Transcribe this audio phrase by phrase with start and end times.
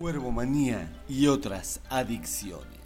[0.00, 2.77] Cuervomanía y otras adicciones.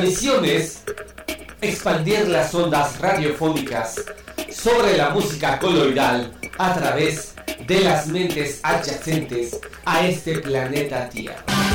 [0.00, 0.82] Misión es
[1.60, 4.04] expandir las ondas radiofónicas
[4.52, 7.34] sobre la música coloidal a través
[7.66, 11.65] de las mentes adyacentes a este planeta Tierra.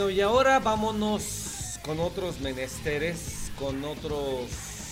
[0.00, 4.48] Bueno, y ahora vámonos con otros menesteres, con otros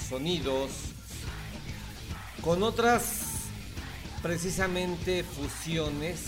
[0.07, 0.71] sonidos,
[2.43, 3.23] con otras
[4.21, 6.27] precisamente fusiones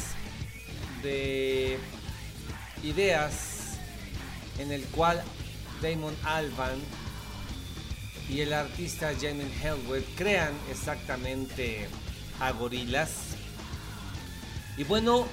[1.03, 1.79] de
[2.83, 3.77] ideas
[4.59, 5.23] en el cual
[5.83, 6.79] Damon Alban
[8.31, 11.87] y el artista Jamie Hellwood crean exactamente
[12.41, 13.11] a gorilas.
[14.79, 15.27] Y bueno,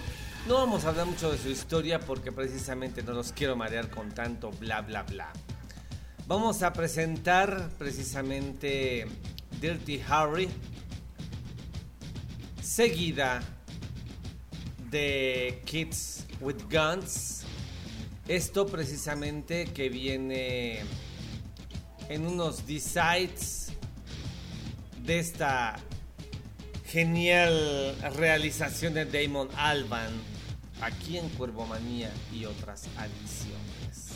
[0.48, 4.14] No vamos a hablar mucho de su historia porque precisamente no los quiero marear con
[4.14, 5.28] tanto bla bla bla.
[6.26, 9.06] Vamos a presentar precisamente
[9.60, 10.48] Dirty Harry,
[12.62, 13.42] seguida
[14.90, 17.44] de Kids with Guns.
[18.26, 20.80] Esto precisamente que viene
[22.08, 23.74] en unos decides
[25.04, 25.76] de esta
[26.86, 30.37] genial realización de Damon Alban
[30.82, 34.14] aquí en Cuervomanía y otras adiciones.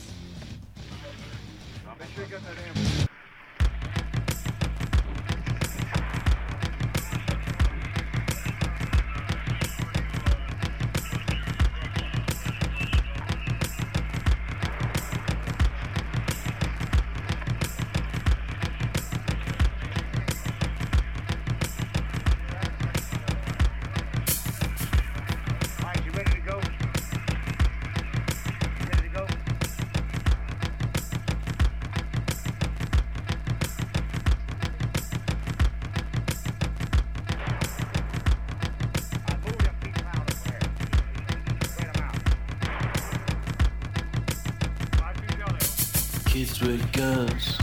[46.72, 47.58] With guns,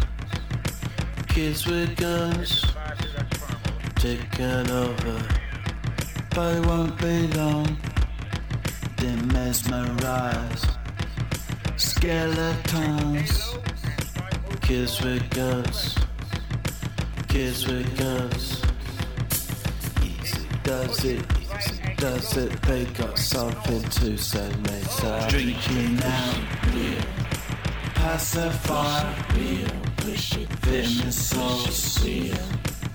[1.29, 2.63] kids with guns,
[3.97, 5.23] taking over,
[6.35, 7.79] but it won't be long.
[8.99, 10.67] They mesmerize
[11.77, 13.57] skeletons,
[14.61, 15.97] kids with guns,
[17.29, 18.63] kids with guns.
[20.05, 22.53] Easy does it, easy does it.
[22.63, 25.31] They got something to say, mate.
[25.31, 27.18] Drinking out pacify
[30.39, 31.95] it fitness souls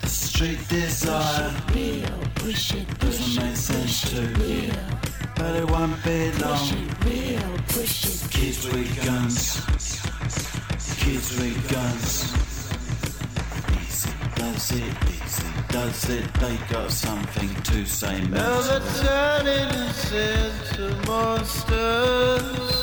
[0.01, 1.51] the street desire
[2.97, 4.73] doesn't make sense to real
[5.35, 6.67] but it won't be long
[8.31, 9.61] kids with guns
[11.03, 12.07] kids with guns
[14.35, 21.07] does it easy does it they got something to say now they're turning us into
[21.07, 22.82] monsters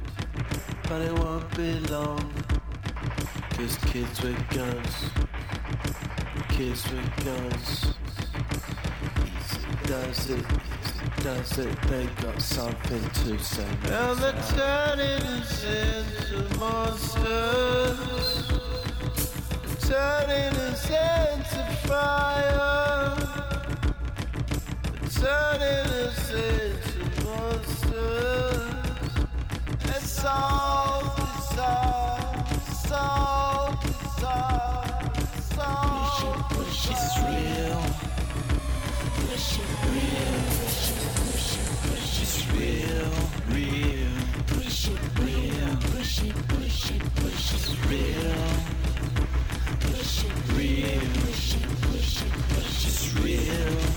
[0.91, 2.33] but it won't be long.
[3.55, 4.95] Cause kids with guns,
[6.49, 7.93] kids with guns.
[9.23, 10.45] Easy does it,
[10.83, 13.65] easy does it, they got something to say.
[13.85, 17.97] Now they're turning us into monsters,
[19.87, 23.15] turning us into fire,
[25.09, 28.50] turning us into monsters.
[53.31, 53.90] Real.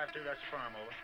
[0.00, 0.94] 5 2, that's the farm, over.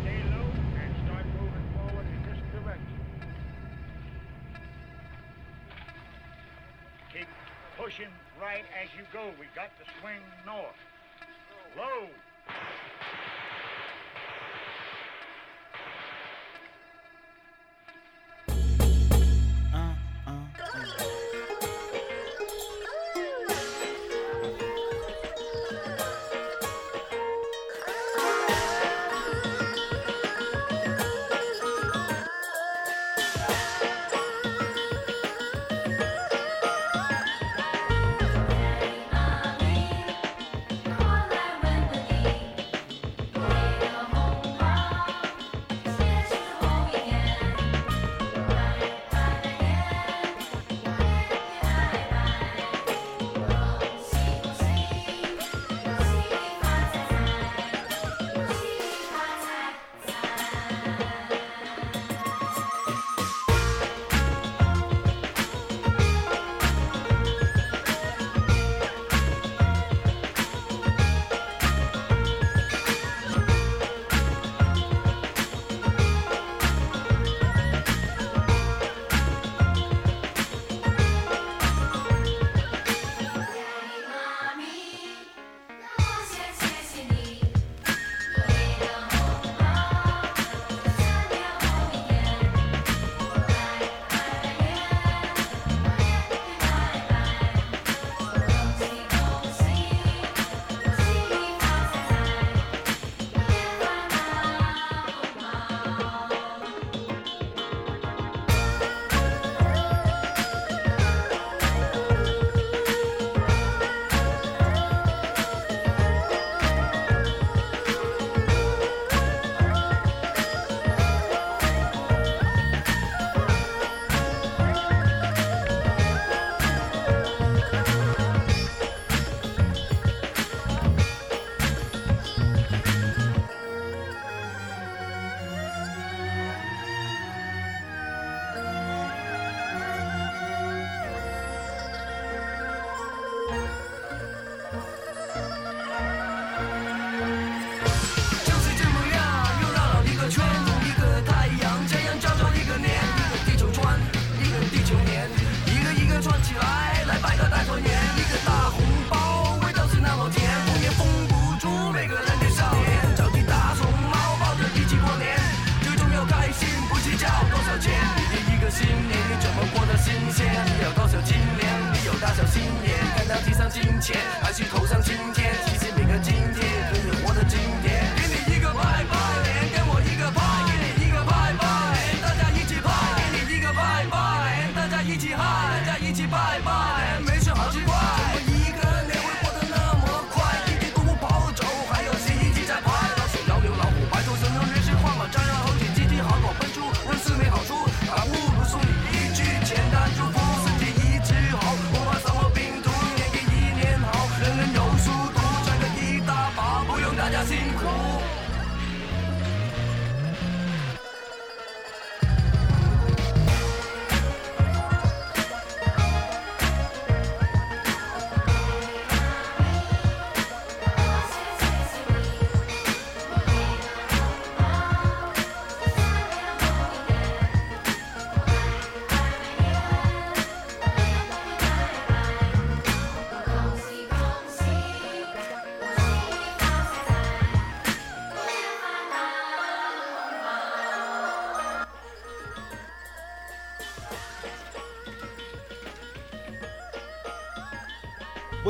[0.00, 3.00] Stay low and start moving forward in this direction.
[7.14, 7.28] Keep
[7.78, 9.32] pushing right as you go.
[9.40, 10.76] We got to swing north.
[11.78, 12.10] Low.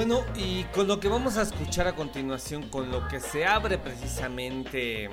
[0.00, 3.76] Bueno, y con lo que vamos a escuchar a continuación, con lo que se abre
[3.76, 5.10] precisamente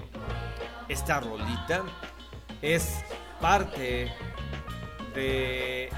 [0.87, 1.83] esta rolita,
[2.61, 3.03] es
[3.41, 4.09] parte
[5.13, 5.89] de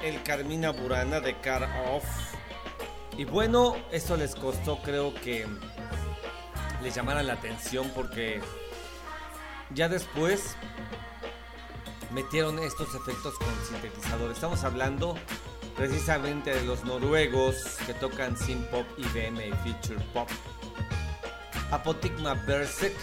[0.00, 2.06] el Carmina Burana de Car Off.
[3.18, 5.46] Y bueno, eso les costó, creo que
[6.82, 8.40] les llamara la atención porque
[9.74, 10.56] ya después
[12.12, 14.30] metieron estos efectos con sintetizador.
[14.30, 15.16] Estamos hablando
[15.80, 20.28] precisamente de los noruegos que tocan synth pop, IBM y feature pop.
[21.70, 22.94] Apotigma Berserk.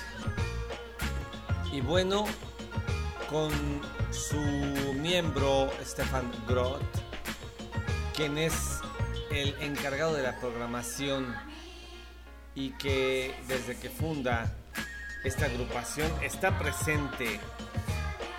[1.71, 2.25] Y bueno,
[3.31, 3.51] con
[4.11, 4.39] su
[4.93, 6.83] miembro Stefan Groth,
[8.15, 8.53] quien es
[9.31, 11.35] el encargado de la programación
[12.53, 14.53] y que desde que funda
[15.23, 17.39] esta agrupación está presente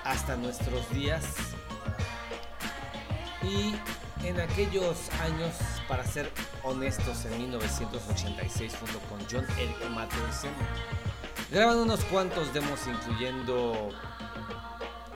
[0.04, 1.24] hasta nuestros días.
[3.42, 3.74] Y
[4.24, 5.54] en aquellos años,
[5.86, 6.30] para ser
[6.62, 10.50] honestos, en 1986, junto con John Eric Matthewson,
[11.50, 13.90] graban unos cuantos demos incluyendo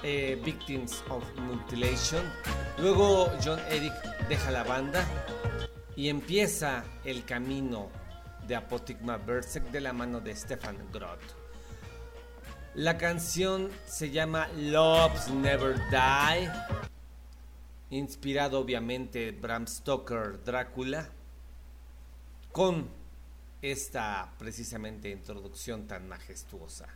[0.03, 2.23] eh, Victims of Mutilation.
[2.79, 3.93] Luego John Eric
[4.29, 5.05] deja la banda
[5.97, 7.91] y empieza el camino
[8.47, 11.21] de Apotigma Berserk de la mano de Stefan Groth.
[12.75, 16.51] La canción se llama Loves Never Die,
[17.92, 21.11] inspirado obviamente Bram Stoker Drácula,
[22.50, 22.88] con
[23.61, 26.88] esta precisamente introducción tan majestuosa.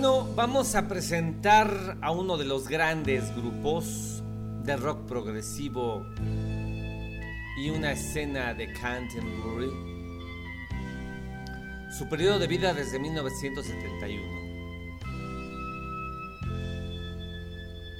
[0.00, 4.22] Bueno, vamos a presentar a uno de los grandes grupos
[4.62, 6.06] de rock progresivo
[7.60, 9.72] y una escena de Canterbury.
[11.98, 14.22] Su periodo de vida desde 1971.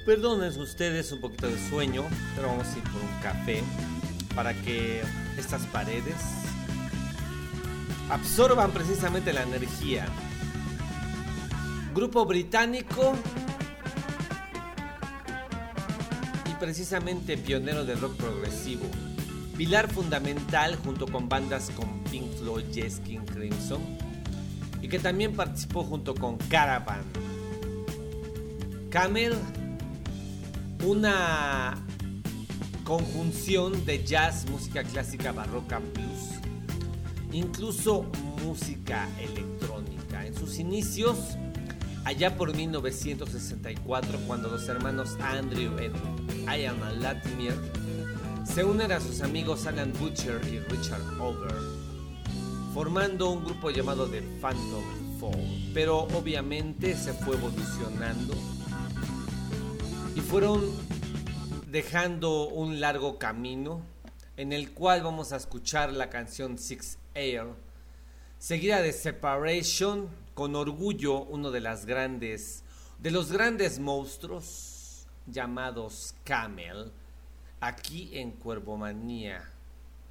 [0.05, 3.61] Perdonen ustedes un poquito de sueño, pero vamos a ir por un café
[4.33, 5.01] para que
[5.37, 6.15] estas paredes
[8.09, 10.05] absorban precisamente la energía
[11.93, 13.13] grupo británico
[16.49, 18.85] y precisamente pionero del rock progresivo.
[19.57, 23.81] Pilar fundamental junto con bandas como Pink Floyd, Yes King Crimson
[24.81, 27.03] y que también participó junto con Caravan.
[28.89, 29.33] Camel,
[30.85, 31.77] una
[32.83, 36.39] conjunción de jazz, música clásica, barroca, blues,
[37.31, 38.05] incluso
[38.43, 40.25] música electrónica.
[40.25, 41.37] En sus inicios
[42.05, 47.55] allá por 1964 cuando los hermanos Andrew y Ian Latimer
[48.45, 51.53] se unen a sus amigos Alan Butcher y Richard Over,
[52.73, 54.83] formando un grupo llamado The Phantom
[55.19, 58.33] Fall, pero obviamente se fue evolucionando
[60.15, 60.61] y fueron
[61.69, 63.81] dejando un largo camino
[64.37, 67.47] en el cual vamos a escuchar la canción Six Air,
[68.39, 72.63] seguida de Separation, con orgullo uno de las grandes
[72.97, 76.93] de los grandes monstruos llamados Camel
[77.59, 79.43] aquí en Cuervomanía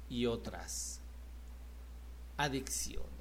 [0.07, 1.01] y otras
[2.37, 3.18] adicciones.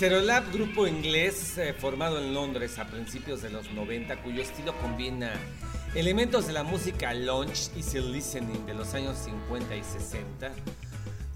[0.00, 5.30] Stereolab, grupo inglés eh, formado en Londres a principios de los 90, cuyo estilo combina
[5.94, 10.52] elementos de la música lounge y el listening de los años 50 y 60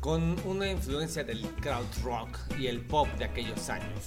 [0.01, 4.07] con una influencia del crowd rock y el pop de aquellos años.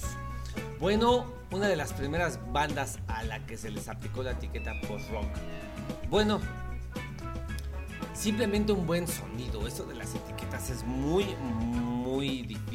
[0.80, 5.28] Bueno, una de las primeras bandas a la que se les aplicó la etiqueta post-rock.
[6.10, 6.40] Bueno,
[8.12, 9.68] simplemente un buen sonido.
[9.68, 11.87] Eso de las etiquetas es muy, muy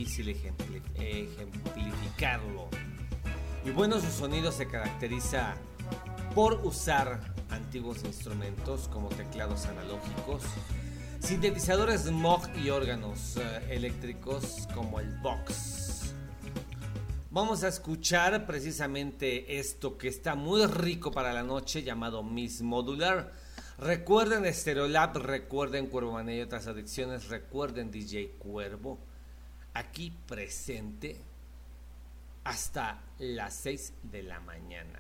[0.04, 2.68] difícil ejempli- ejemplificarlo.
[3.66, 5.56] Y bueno, su sonido se caracteriza
[6.36, 10.44] por usar antiguos instrumentos como teclados analógicos,
[11.22, 16.14] sintetizadores Moog y órganos eh, eléctricos como el Vox.
[17.32, 23.32] Vamos a escuchar precisamente esto que está muy rico para la noche llamado Miss Modular.
[23.80, 29.00] Recuerden Stereolab, recuerden Cuervo Mané y otras adicciones, recuerden DJ Cuervo,
[29.74, 31.18] aquí presente
[32.44, 35.00] hasta las 6 de la mañana.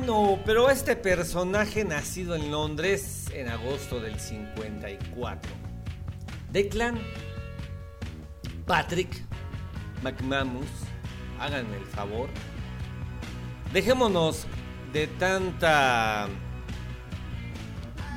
[0.00, 5.52] Bueno, pero este personaje nacido en Londres en agosto del 54.
[6.50, 6.98] Declan
[8.66, 9.10] Patrick
[10.02, 10.70] McManus,
[11.38, 12.30] háganme el favor.
[13.74, 14.46] Dejémonos
[14.94, 16.28] de tanta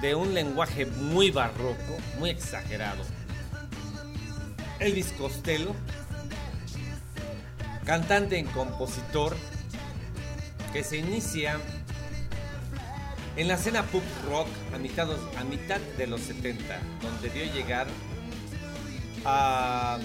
[0.02, 3.04] de un lenguaje muy barroco, muy exagerado.
[4.80, 5.76] Elvis Costello,
[7.84, 9.36] cantante y compositor,
[10.72, 11.60] que se inicia
[13.36, 17.88] en la escena pop rock a mitad, a mitad de los 70, donde dio llegar
[19.26, 19.98] a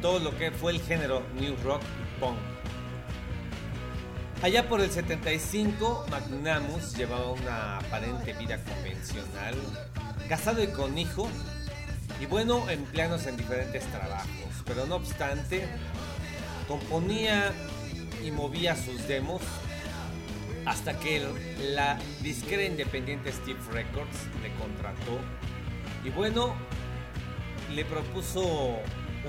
[0.00, 2.38] todo lo que fue el género new rock y punk.
[4.40, 9.56] Allá por el 75, McNamus llevaba una aparente vida convencional,
[10.28, 11.28] casado y con hijo,
[12.20, 14.28] y bueno, empleándose en diferentes trabajos,
[14.64, 15.68] pero no obstante,
[16.68, 17.52] componía
[18.24, 19.42] y movía sus demos
[20.68, 21.26] hasta que
[21.74, 25.18] la disquera independiente Steve Records le contrató
[26.04, 26.54] y bueno,
[27.74, 28.76] le propuso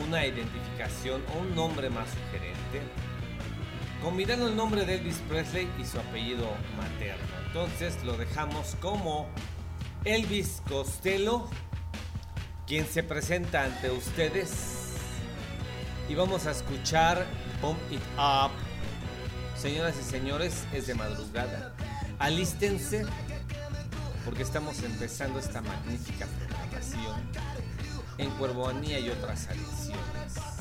[0.06, 2.82] una identificación o un nombre más sugerente,
[4.04, 6.46] combinando el nombre de Elvis Presley y su apellido
[6.78, 7.26] materno.
[7.48, 9.28] Entonces lo dejamos como
[10.04, 11.50] Elvis Costello,
[12.68, 14.94] quien se presenta ante ustedes.
[16.10, 17.26] Y vamos a escuchar
[17.62, 18.69] Pump It Up.
[19.62, 21.74] Señoras y señores, es de madrugada.
[22.18, 23.05] Alístense
[24.24, 27.30] porque estamos empezando esta magnífica programación
[28.18, 30.59] en Cuervoanía y otras adicciones.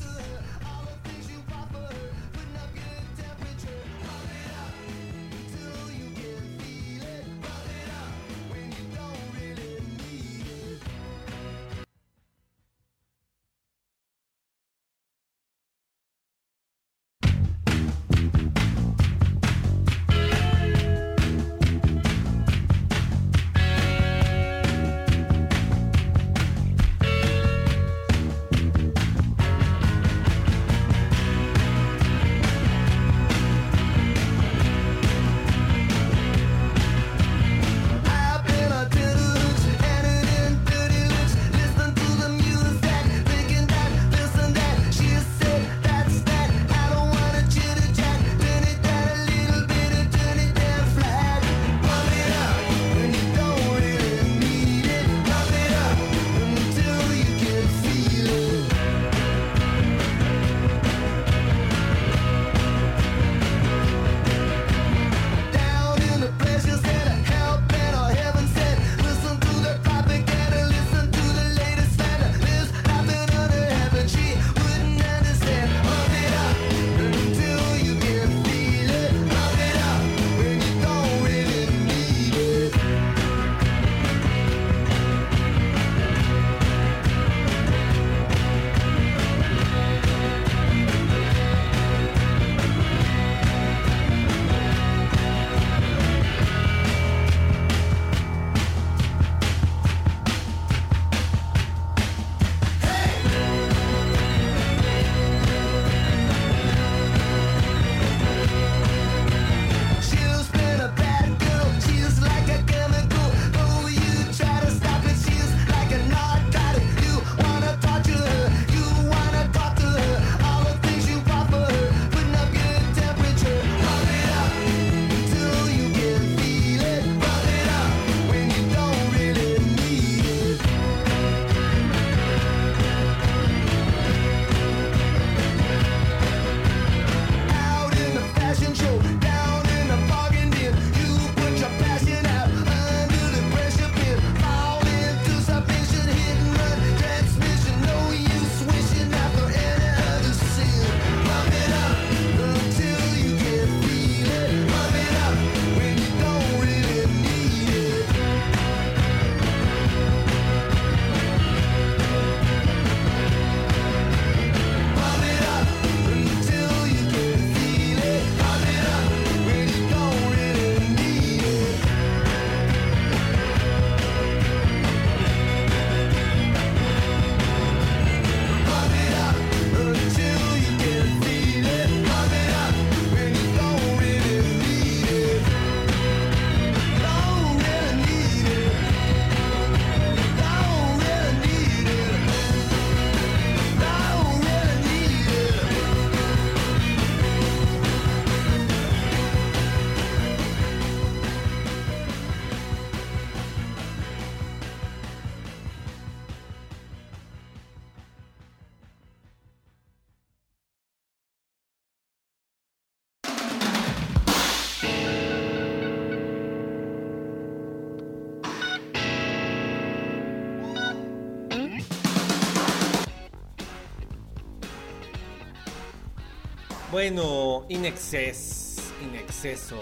[227.01, 229.79] Bueno, In Excess, In Exceso,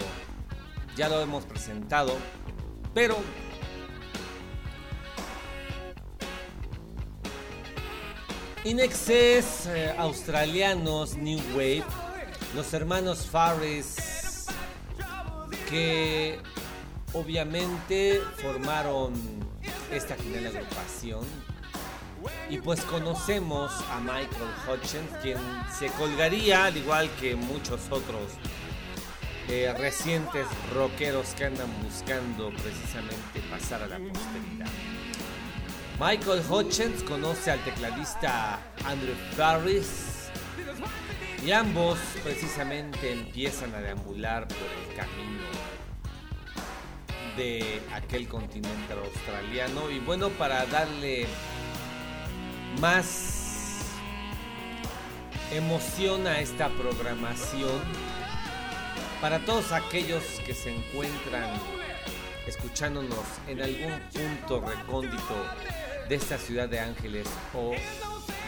[0.96, 2.16] ya lo hemos presentado,
[2.94, 3.16] pero
[8.62, 11.82] In Excess, eh, australianos, New Wave,
[12.54, 14.46] los hermanos Farris,
[15.68, 16.38] que
[17.14, 19.12] obviamente formaron
[19.90, 21.47] esta genial agrupación.
[22.50, 25.38] Y pues conocemos a Michael Hutchins, quien
[25.78, 28.32] se colgaría, al igual que muchos otros
[29.48, 34.68] eh, recientes rockeros que andan buscando precisamente pasar a la posteridad.
[36.00, 40.28] Michael Hutchins conoce al tecladista Andrew Farris
[41.44, 45.44] y ambos precisamente empiezan a deambular por el camino
[47.36, 51.26] de aquel continente australiano y bueno para darle
[52.80, 53.78] más
[55.52, 57.80] emoción a esta programación
[59.20, 61.50] para todos aquellos que se encuentran
[62.46, 63.18] escuchándonos
[63.48, 65.34] en algún punto recóndito
[66.08, 67.72] de esta ciudad de Ángeles o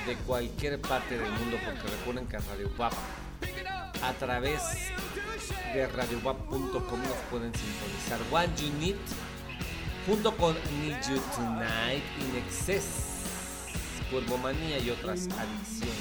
[0.07, 2.93] de cualquier parte del mundo porque recuerden que Radio WAP
[4.03, 4.61] a través
[5.75, 8.21] de radiowap.com nos pueden sintonizar.
[8.31, 8.97] One You Need
[10.07, 13.20] junto con Need You Tonight, In Excess,
[14.43, 16.00] Manía y otras adicciones.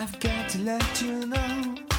[0.00, 1.93] I've got to let you know.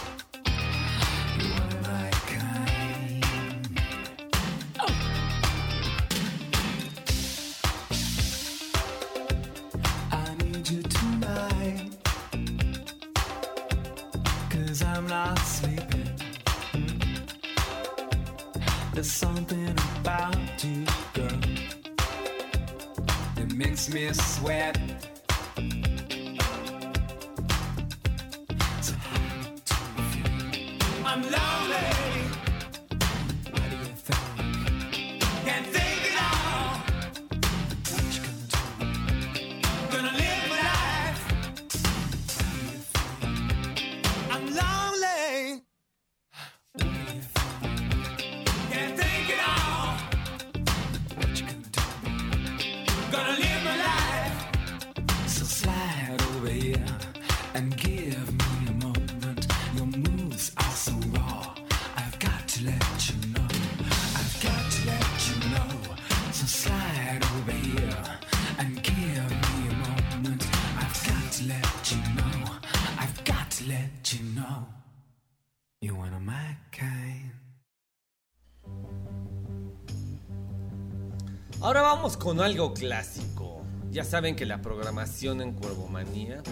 [82.05, 83.63] Vamos con algo clásico.
[83.89, 86.43] Ya saben que la programación en Cuervomanía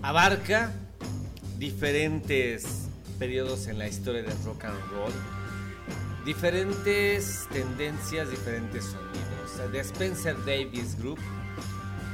[0.00, 0.72] abarca
[1.58, 2.88] diferentes
[3.18, 5.12] periodos en la historia del rock and roll,
[6.24, 9.70] diferentes tendencias, diferentes sonidos.
[9.70, 11.18] The Spencer Davis Group,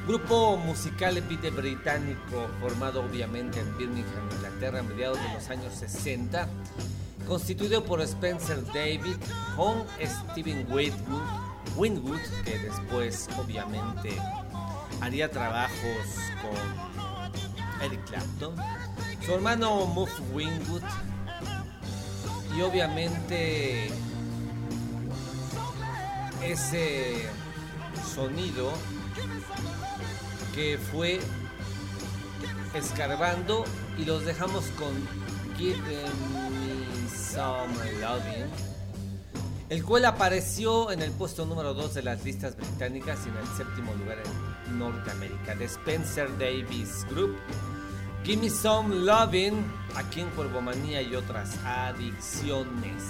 [0.09, 6.49] grupo musical epite británico formado obviamente en Birmingham, Inglaterra, a mediados de los años 60,
[7.29, 9.15] constituido por Spencer David
[9.57, 9.85] con
[10.35, 14.17] Steven Winwood, Winwood, que después obviamente
[15.01, 16.07] haría trabajos
[16.41, 18.55] con Eric Clapton,
[19.25, 20.83] su hermano Muff Winwood.
[22.57, 23.91] Y obviamente
[26.43, 27.29] ese
[28.15, 28.73] sonido
[30.55, 31.21] que fue
[32.75, 33.65] escarbando
[33.99, 34.93] y los dejamos con
[35.57, 38.72] Give Me Some Loving
[39.73, 43.47] el cual apareció en el puesto número 2 de las listas británicas y en el
[43.57, 44.19] séptimo lugar
[44.67, 45.55] en Norteamérica.
[45.55, 47.39] De Spencer Davis Group
[48.23, 49.65] Give Me Some Loving
[49.97, 53.03] aquí en Cuervomanía y otras adicciones